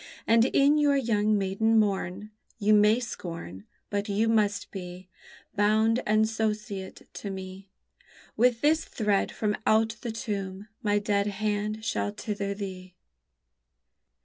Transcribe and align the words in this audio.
And 0.25 0.45
in 0.45 0.79
your 0.79 0.95
young 0.97 1.37
maiden 1.37 1.77
morn, 1.77 2.31
You 2.57 2.73
may 2.73 2.99
scorn, 2.99 3.65
But 3.91 4.09
you 4.09 4.27
must 4.27 4.71
be 4.71 5.09
Bound 5.55 6.01
and 6.07 6.27
sociate 6.27 7.03
to 7.13 7.29
me; 7.29 7.69
With 8.35 8.61
this 8.61 8.83
thread 8.83 9.31
from 9.31 9.55
out 9.67 9.97
the 10.01 10.11
tomb 10.11 10.69
my 10.81 10.97
dead 10.97 11.27
hand 11.27 11.85
shall 11.85 12.11
tether 12.11 12.55
thee! 12.55 12.95